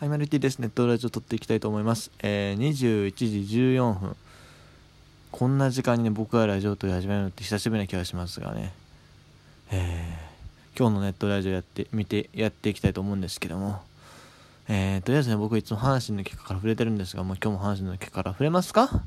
[0.00, 0.58] はい、マルティです。
[0.60, 2.10] ネットラジオ撮っていきたいと思います。
[2.22, 3.12] えー、21
[3.44, 4.16] 時14分。
[5.30, 8.72] こんな時間にね、僕がラジオ撮り始めるのって久しぶりな気がしますがね。
[9.70, 13.82] えー、今日のネットラジオやって、見て、やっていきたいと思うんですけども。
[14.70, 19.04] えー、とりあえずね、僕いつも阪神の結果から触れてるんですが、もう今日も阪神の結果から触れますか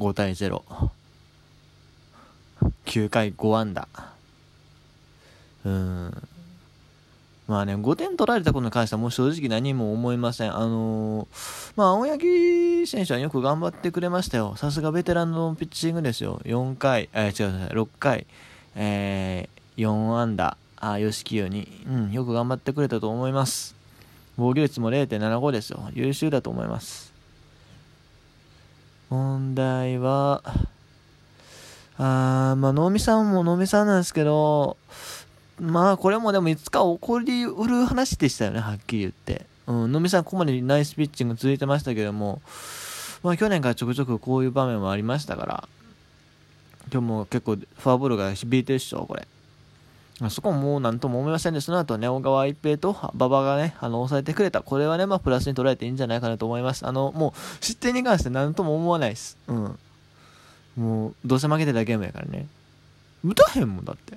[0.00, 0.64] ?5 対0。
[2.86, 3.86] 9回5安打。
[5.64, 6.28] うーん。
[7.46, 10.56] まあね、5点取られたことに関してはもう正直何も思いません。
[10.56, 14.56] あのー、まあ、青柳選手はよく頑張ってくれましたよ。
[14.56, 16.40] さすがベテランのピッチングですよ。
[16.44, 18.26] 4回、えー、違う、6回、
[18.76, 23.74] えー、4安打、あ、吉清に、うん、よく頑張ってくれたと思います。
[24.38, 25.90] 防御率も0.75ですよ。
[25.92, 27.12] 優秀だと思います。
[29.10, 30.42] 問題は、
[31.98, 34.76] あーまあ、能見さんも能見さんなんですけど、
[35.60, 39.46] まあこれもでもいつか起こりうる話でしたよね、はっきり言って。
[39.66, 42.42] うん、野見さんここまでナイスピッチング続いてましたけども、
[43.22, 45.68] まあ去年からちょくちょくこういう場面もありましたから、
[46.92, 49.26] 今日も結構フォアボールが響いてるっしょ、これ。
[50.20, 54.62] あそこももう何とも思いませんで、その後ね、小川一平と馬場がね、あの、抑えてくれた。
[54.62, 56.86] これはね、まあ、プラスに捉えていいんじゃないかなと思います。
[56.86, 59.36] あの、もう、失点に関して何とも思わないです。
[59.48, 59.78] うん。
[60.76, 62.46] もう、どうせ負けてたゲームやからね。
[63.24, 64.16] 打たへんもんだって。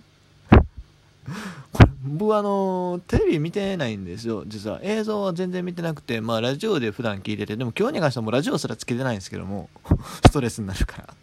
[1.72, 4.80] これ僕あのテレビ見てないんですよ実は。
[4.82, 9.70] 映像は全然見てなくてまあラジオで普段聞いててでも今日に関してはもうラジオすらつけてないんですけども
[10.26, 11.14] ストレスになるから。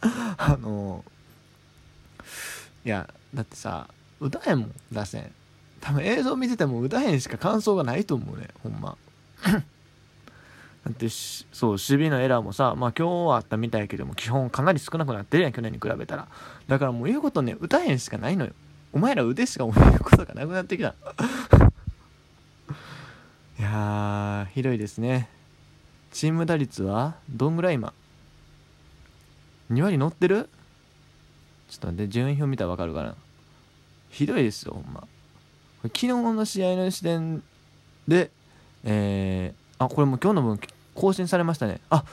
[0.38, 1.04] あの
[2.84, 3.88] いやだってさ
[4.20, 5.32] 歌へんもん打線
[5.80, 8.96] 多分映像見てても歌へんしか感想がないと思うねほんま。
[10.84, 16.28] だってそう守備のエラーもさまあ今日はあったみたいやけども基本かなり少なくなってるやん去年に比べたら。
[16.66, 18.52] だからもう言うことね歌へんしかないのよ。
[18.92, 20.94] お前ら腕しかもえることがなくなってきた。
[23.58, 25.28] いやーひどいですね。
[26.12, 27.92] チーム打率はどんぐらい今
[29.70, 30.48] ？2割乗ってる？
[31.68, 33.14] ちょっと待って順位表見たら分かるかな？
[34.10, 35.06] ひどいですよほんま。
[35.82, 37.42] 昨日の試合の時点
[38.06, 38.30] で
[38.84, 40.60] えー、あこれも今日の分
[40.94, 41.80] 更新されましたね。
[41.90, 42.04] あ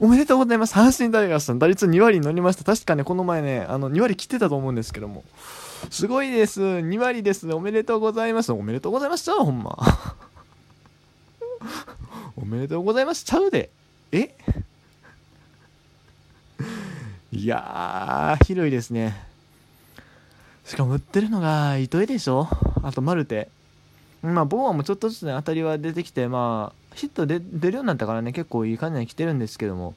[0.00, 0.74] おめでとうございます。
[0.74, 2.64] 阪神タイガースさん、打率2割に乗りました。
[2.64, 5.22] 確かね、この前ね、あの、2割切ってたと思うんですけども。
[5.90, 6.60] すごいです。
[6.60, 7.52] 2割です。
[7.52, 8.52] おめでとうございます。
[8.52, 9.34] おめでとうございました。
[9.34, 9.76] ほんま。
[12.36, 13.24] おめでとうございます。
[13.24, 13.70] ちゃうで。
[14.12, 14.34] え？
[17.32, 19.24] いやー、ひどいですね。
[20.64, 22.48] しかも売ってるのが糸井でしょ？
[22.82, 23.48] あとマルテ。
[24.22, 29.94] まあ、ボーアもちょっとずつね、当たりは出てきて、まあ、ヒットで出るようになったからね、結構いい感じに来てるんですけども、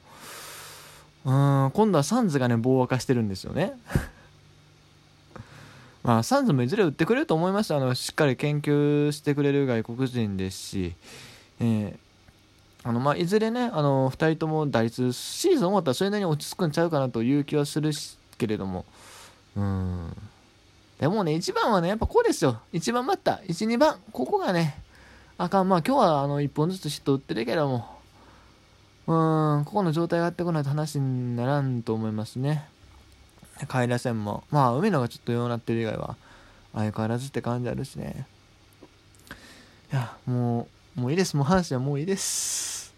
[1.24, 3.72] うん、今度はサンズがね、棒沸かしてるんですよね。
[6.08, 10.94] まあ、サンズもいずれ打ってくれると思いますあのしっかり研究してくれる外国人ですし、
[11.60, 11.96] えー
[12.82, 17.90] あのまあ、いずれね、あの2人とも打率、シーズン終わったらそれなりに落ち着くんちゃうかなという気はする
[18.38, 18.86] けれども、
[19.54, 20.16] うん。
[20.98, 22.58] でもね、1番はね、やっぱこうですよ。
[22.72, 24.82] 1番バッター、1、2番、ここがね、
[25.36, 25.68] あかん。
[25.68, 27.98] まあ今日はあの1本ずつヒット打ってるけども、
[29.08, 32.66] うん、ここの状態があってこないと話にならんと思いますね。
[33.66, 36.16] 下位打線も、まあ海野がちょっとようなってる以外は、
[36.74, 38.26] 相変わらずって感じあるしね。
[39.92, 41.36] いや、もう、もういいです。
[41.36, 42.94] もう話はもういいです。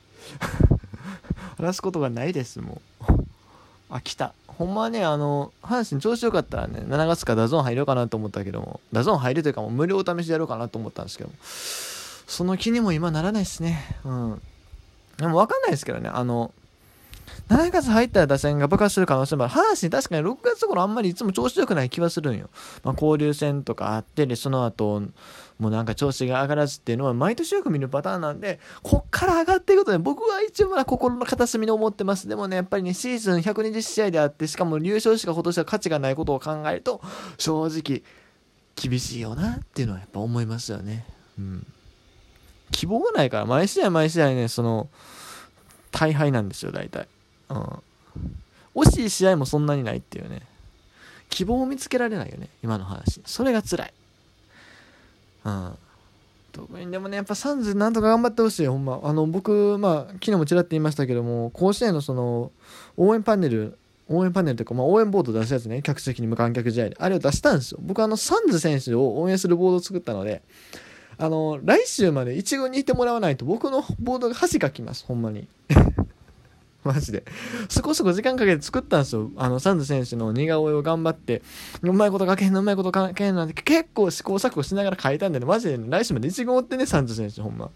[1.56, 3.24] 話すことがないです、もう。
[3.90, 4.32] あ、来た。
[4.46, 13.98] ほんまはね、あの、阪神調子よかったらね、7月から DAZN 入ろうかなと思ったけども、 DAZN 入るというかもう無料お試しでやろうかなと思ったんですけども、その気にも今ならないですね。
[14.04, 14.42] うん。
[15.16, 16.52] でも分かんないですけどね、あの、
[17.48, 19.52] 7月入ったら打線が爆発する可能性もある。
[19.52, 22.50] 阪神確かに6月頃あんまりいつも調子良くない気はするんよ。
[22.84, 25.02] まあ、交流戦とかあって、で、その後、
[25.58, 32.28] もうなんか調子が上がらずっていうのは毎年よく見るパターンなんで、こっから上がっていくとで僕は一応まだ心の片隅に思ってます。
[32.28, 37.00] でもね、やっぱりね、シーズン120試合であって、しかも優勝しか今年は価値がないことを考えると、
[37.36, 38.02] 正直、
[38.76, 41.04] 厳しいよなっていうのはやっぱ思いますよね。
[41.38, 41.66] うん。
[42.70, 44.88] 希望がないから、毎試合毎試合ね、その、
[45.90, 47.08] 大敗なんですよ、大体。
[47.50, 48.82] うん。
[48.82, 50.42] 惜しい試合もそんなにないっていうね。
[51.28, 53.20] 希望を見つけられないよね、今の話。
[53.24, 53.92] それが辛い。
[55.44, 55.72] うん。
[56.52, 59.00] 特にでもね、やっぱサンズなんとか頑張ってほしいよ、ほんま。
[59.02, 62.50] あの、僕、まあ、昨日もちらっと言いましたけども、甲子園のその、
[62.96, 66.96] 応援パネル、応援パネルというか、まあ、応援ボード出すやつね、客席に無観客試合で。
[66.98, 67.78] あれを出したんですよ。
[67.80, 70.42] 僕、あの、サンズ選手を応援するボードを作ったので、
[71.16, 75.46] あの、来週まで1軍にいてもらわないと僕のボードが恥かきます、ほんまに。
[76.84, 77.24] マジで。
[77.68, 79.30] そこそこ時間かけて作ったんですよ。
[79.36, 81.42] あの、サンズ選手の似顔絵を頑張って、
[81.82, 87.70] うまいこと書けんの、うまいこと書けんなんて結構試行錯誤しながら書いたんでね、マジで、ね、来週まで1軍追ってね、サンズ選手、ほんま。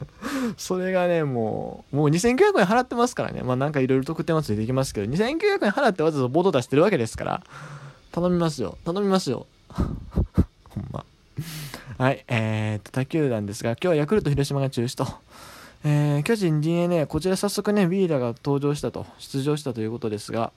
[0.58, 3.42] それがね、もう、もう2900円払ってますからね。
[3.42, 7.42] まあなんかいろいろ特典はついてきますけど、2900円払ってわざわざボード出してるわけですから、
[8.12, 8.76] 頼みますよ。
[8.84, 9.46] 頼みますよ。
[9.72, 11.04] ほんま。
[11.98, 15.06] はい、えー、っと、他球団ですが、今日はヤクルト広島が中止と。
[15.88, 20.50] えー、巨人 DNA、こちら早速ね、ウィーラーが登場したと、出場したということですが、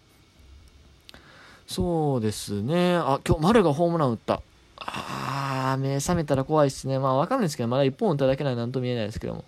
[1.68, 4.42] そうですね、あ、今日丸がホームラン打った。
[4.78, 6.98] あー、目覚めたら怖いっすね。
[6.98, 9.46] まあわかんですけど、まだ1本打っただけならなんと見えないですけども。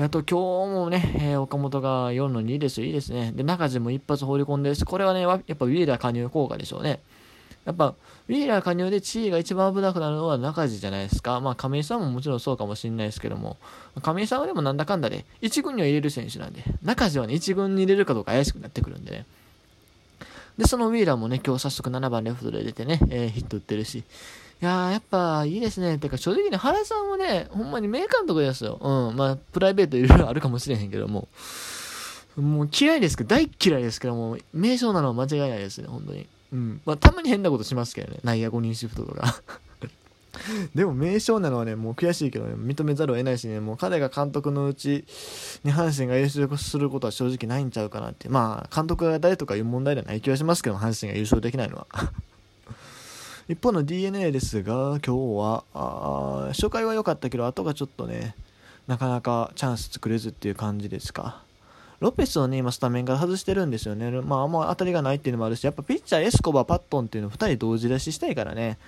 [0.00, 2.86] あと今日もね、えー、岡本が4の2ですよ。
[2.88, 3.30] いいですね。
[3.30, 6.98] で、中地も一発放り込んでるし、これはね、やっぱウィーラー加入効果でしょうね。
[7.70, 7.94] やっぱ、
[8.28, 11.40] ウィーラー加入で地位が一番危なくなるのは中地じゃないですか。
[11.40, 13.56] まあ、亀井さんももちろんそうかもしれないですけども、
[14.02, 19.26] 亀井さんはでもなんだかんだで、1軍には入れる選手なんで、中地はね、1軍に入れるかどうか怪しくなってくるんでね。
[20.58, 24.04] で、そのウィーラーもね、今日早速7番レフトで出てね、えー、ヒット打ってるし、い
[24.60, 25.98] やー、やっぱいいですね。
[25.98, 28.78] てか、正直ね、原さんもね、ほんまに名監督ですよ。
[28.80, 29.16] うん。
[29.16, 31.28] まあ、プライベートいろいろあるかもしれへんけども、
[32.36, 36.26] もう嫌いですけど、大嫌いですけども、名称なのは間違いないですね、本当に。
[36.52, 36.80] うん。
[36.84, 38.20] まあ、たまに変なことしますけどね。
[38.24, 39.42] 内野5人シフトとか
[40.74, 45.04] でも名称なのはね、もう悔しいけどね、認めざるを得ないしね、もう彼が監督のうち
[45.64, 48.28] に阪神が優勝することは正直ないんちゃうかなって。
[48.28, 51.86] まあ、監督が誰とかいう問題ではない気はしますけど、阪神が優勝できないのは。
[53.48, 58.34] 一方の d n a ですが、今日は、あ初回は良かったけど、後がちょっとね、
[58.86, 61.42] なかなかチャンス作れずっていう感じですか。
[62.00, 64.10] ロペスをね、今スタメンから外してるんですよね。
[64.10, 68.78] まあ、あんま当たりがないっていうのもあるし、やっぱピッチャー、エスコバ、パットンっていうの2人同時出ししたいからね。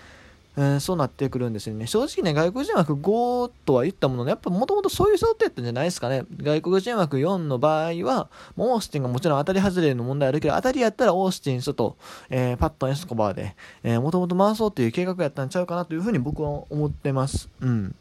[0.57, 1.87] えー、そうなってくるんですよね。
[1.87, 6.25] 正直ね、外国人枠5とは言ったものの、やっぱもともとそういう想定ったんじゃないですかね。
[6.37, 8.29] 外国人枠4の場合は、
[8.59, 11.97] オースティンがもちろん当たり外れの問題あるけど、当たりやったらオースティン、外、
[12.29, 17.49] えー、パットン、エスコバーで、えー、もともと回そうっていう計画やったんちゃうかなというふうに僕は思ってます。
[17.61, 17.95] うん。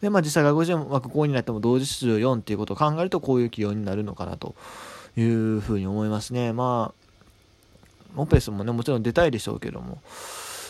[0.00, 4.54] で、まあ実際外国人枠5になっても同時出場4っていうことを考えると、こういう起用になるのかなと。
[5.16, 6.52] いうふうに思いますね。
[6.52, 6.92] ま
[8.16, 9.98] あ、オペスもね、もちろん出たいでしょうけども、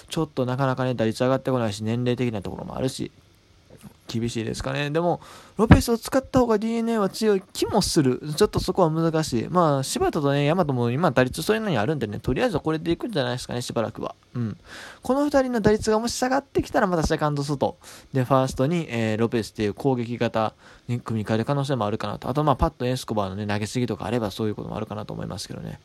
[0.09, 3.11] ちょっとなかなかね、打率上がってこないし、年齢的なところもあるし、
[4.07, 4.91] 厳しいですかね。
[4.91, 5.21] でも、
[5.57, 8.21] ロペスを使った方が DNA は強い気もする。
[8.37, 9.49] ちょっとそこは難しい。
[9.49, 14.15] まあ、柴田とね、大和も今打率そういうのにあるんでね、とりあえずこれでいくんじゃないですかね、しばらくは。
[14.35, 14.57] うん。
[15.03, 17.77] この2人の打率がもし下がってきたら、またセカンド外。
[18.13, 20.55] で、ファーストに、えー、ロペスっていう攻撃型
[20.89, 22.29] に組み替える可能性もあるかなと。
[22.29, 25.81] あと、まあ、パッとエスコバーのね、投げすぎとかあればそういうこともあるかなと思いますけどね。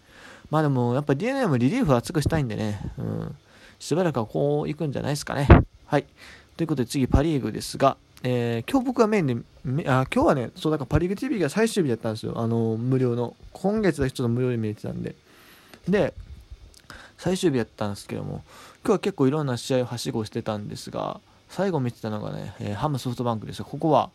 [0.50, 3.36] まあでも、やっぱ DNA もリリーフ厚くしたいんでね、うん。
[3.80, 5.48] しばらくはこういくんじゃないですかね。
[5.86, 6.06] はい。
[6.62, 9.36] ということで次、パ・リーグですが、えー、今日僕はメインで、
[9.90, 12.34] あ今日はね、そうだからパ・リーグ TV が最終日だったんですよ。
[12.36, 13.36] あの、無料の。
[13.52, 15.16] 今月だけちょっと無料で見れてたんで。
[15.90, 16.14] で、
[17.18, 18.44] 最終日やったんですけども、
[18.84, 21.20] 今日は結構いろんな試合をはしごしてたんですが、
[21.50, 23.66] 最後見てたのがね、えー、ハムソフトバンクですよ。
[23.66, 24.12] ここは、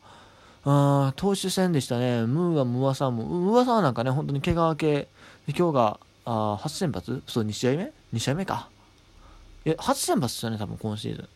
[0.64, 2.26] あ投手戦でしたね。
[2.26, 5.08] ムーアムーアさんも、ムーアさんはなんかね、本当に怪我明け、
[5.49, 7.22] 今日があ初先発？
[7.26, 8.69] そう、2試合目 ?2 試合目か。
[9.64, 11.28] え、初先発ですよね、多分今シーズン。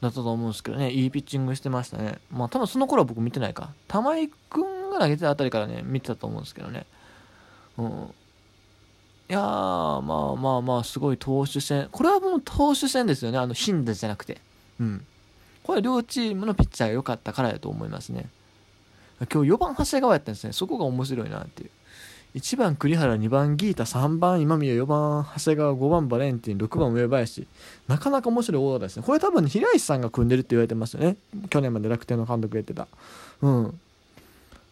[0.00, 2.18] だったと思うんですけどね、いいピッチングしてましたね。
[2.30, 3.72] まあ多分その頃は僕見てないか。
[3.88, 6.86] 玉井くんが投げてたあたりからね、見てたと思うんですけどね。
[7.78, 8.14] うん。
[9.30, 9.42] いやー、
[10.02, 11.88] まあまあまあ、すごい投手戦。
[11.90, 14.40] これはもう投手戦ですよね、あの、頻打じゃなくて。
[14.80, 15.04] うん。
[15.64, 18.30] これは両チームのピッチャーが良かったからやと思いますね。
[19.30, 20.52] 今日4番長谷川やったんですね。
[20.52, 21.70] そこが面白いなっていう。
[22.34, 27.46] 1番栗原、2番ギータ、3番今宮、4番長谷川、5番バレンティン、6番上林。
[27.88, 29.02] なかなか面白いオーダーですね。
[29.02, 31.16] これ多分、平石さんが組んでるって言われてますよね。
[31.50, 32.86] 去年まで楽天の監督やってた。
[33.40, 33.80] うん。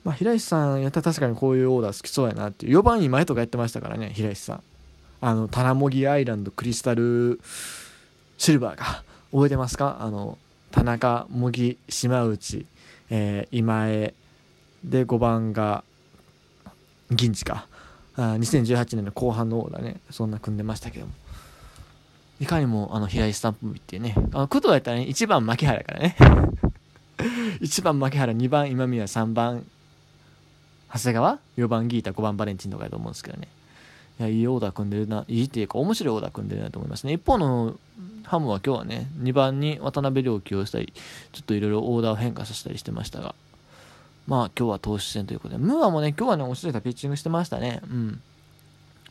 [0.05, 2.79] まあ、平石さんやったら確かにこういうオーダー好きそうやなっていう。
[2.79, 4.63] 4番今井とかやってましたからね、平石さん。
[5.21, 7.41] あの、タナモギアイランド、クリスタル、
[8.39, 9.03] シルバーが。
[9.33, 9.97] 覚えてますか？
[10.01, 10.39] あの、
[10.71, 12.67] 田中、茂木、島内、
[13.11, 14.15] えー、今江。
[14.85, 15.83] で、5番が、
[17.11, 17.67] 銀次か。
[18.17, 20.01] あ2018年の後半のオーダーね。
[20.11, 21.13] そんな組んでましたけども。
[22.41, 24.15] いかにもあの平井スタンプっていうね。
[24.33, 26.17] あの工藤やったらね1番牧原からね。
[27.61, 29.65] 1番牧原2番今宮3番
[30.93, 33.49] 長谷川？4番ギータ5番バレンチンとかやと思うんですけどね。
[34.19, 35.25] いやいいオーダー組んでるな。
[35.29, 37.13] いいっていうか面白いオーダー組んでるなと思いますね。
[37.13, 37.79] 一方の
[38.25, 40.93] ハムは今日はね2番に渡辺亮を起用したり
[41.33, 43.35] ちょっといろいろオーダーを変化させたりしてましたが。
[44.27, 47.81] まあ今日は投手戦ということで、ムーアもね、今日はね、落ち着いたピッチングしてましたね。
[47.85, 48.21] うん。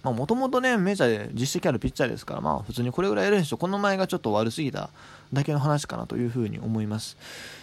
[0.04, 3.58] まあもともとね、メジャーで実績あるピッチャーですから、まあ普通にこれぐらいやるんでしょ。
[3.58, 4.90] この前がちょっと悪すぎた
[5.34, 7.18] だけの話かなというふうに思います。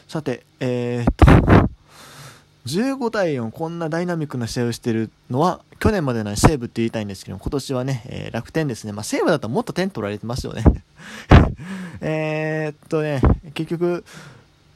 [0.08, 1.72] さて、えー、っと、
[2.66, 8.92] 15対4、こんなダイナミックな試合をしてるのは、去年までの西武って言いたいんですけど、今年はね、えー、楽天ですね。
[8.92, 10.64] まあ西武だったらもっと点取られてますよね。
[12.00, 13.20] えっとね、
[13.54, 14.04] 結局、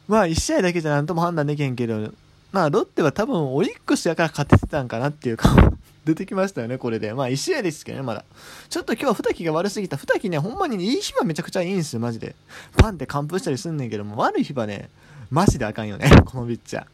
[0.08, 2.12] まあ1試合だけじゃなんとも判断できへんけど、
[2.56, 5.54] まあロッテは多分オリックスやから勝ててたんかなっていうか
[6.06, 7.12] 出てきましたよね、これで。
[7.12, 8.24] まあ、1試合ですけどね、まだ。
[8.70, 9.98] ちょっと今日は二木が悪すぎた。
[9.98, 12.34] 二木ね、ほんまに、いい日はめちゃくちゃいいんですよ、マジで。
[12.78, 14.88] パンって完封したりすんねんけども、悪い日はね、
[15.30, 16.86] マジであかんよね、 このピッチャー。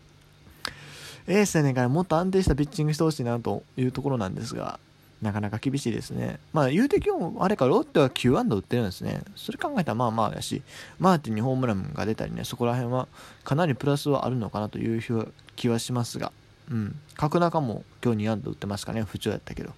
[1.28, 4.80] エースやねんからもっと安定したピッチングしてほしいなというところなんですが、
[5.22, 6.40] なかなか厳しいですね。
[6.52, 9.22] まあ言うて今日、あれか、ロッテは9安打打ってるんですね。
[9.36, 10.62] それ考えたらまあまあやし、
[10.98, 13.06] マーティンにホームランが出たりね、そこら辺は
[13.44, 16.32] かなりプラスはあるのかなという気はしますが、
[16.70, 16.96] うん。
[17.14, 19.70] 角中も今日2安打打ってますかね、不調やったけど。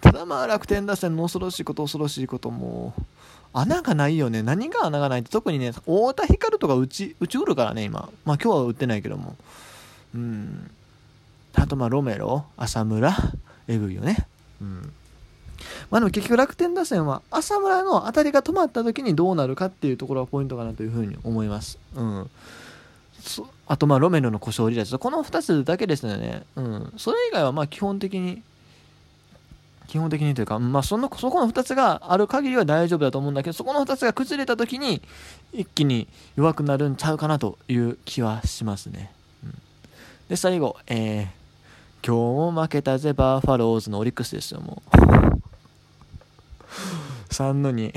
[0.00, 2.92] ただまあ楽天打線の恐ろしいこと恐ろしいことも
[3.52, 4.42] 穴がないよね。
[4.42, 8.10] 何が穴がないって特にね、太田光とか打ち、打ちうるからね、今。
[8.24, 9.36] まあ今日は打ってないけども。
[10.14, 10.70] うん。
[11.54, 13.16] あとまあロメロ、浅村、
[13.66, 14.28] えぐいよね。
[14.60, 14.92] うん。
[15.90, 21.78] まあでも結局楽天打線は浅村の当たりが止まった時にどうなるかっていうところがポイントかなというふうに思います。
[21.94, 22.30] うん。
[23.66, 26.42] あとまあロメロの故障離脱この2つだけですよね。
[26.56, 26.92] うん。
[26.96, 28.42] それ以外はまあ基本的に
[29.86, 35.00] 基本的にというか、まあ、そのそこの2つがある限りは大丈夫だと思うんだけどそこの2つが崩れた時に
[35.52, 39.12] 一気に弱くなるんちゃうかなという気はしますね。
[39.44, 39.54] うん、
[40.28, 41.26] で最後、えー、
[42.04, 44.96] 今日も負けたぜバーファローズのオリックスですよもう
[47.30, 47.92] 3の2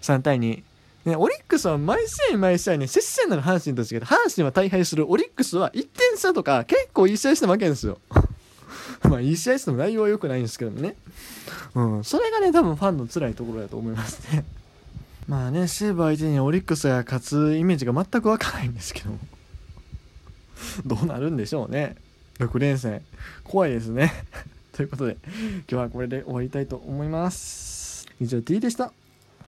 [0.00, 0.62] 3対2
[1.04, 7.98] ね、オリックスは毎試合毎試合ね、接戦なの阪神と違って、阪神は大敗する、オリックスは1点差とか結構いい試合して負けんですよ。
[9.10, 10.94] まあいい試合しても内容は良くないんですけどね。
[11.74, 14.44] うん、それがね、多分ファンの辛いところだと思いますね。
[15.26, 19.10] まあね、西武相手にオリックスが勝つイメージが全くわからないんですけど。
[20.86, 21.96] どうなるんでしょうね。
[22.38, 23.02] 6連戦。
[23.44, 24.12] 怖いですね。
[24.72, 28.06] ということで、今日はこれで終わりたいと思います。
[28.20, 28.92] 以上 T でした。